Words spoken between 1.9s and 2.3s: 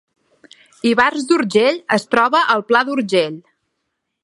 es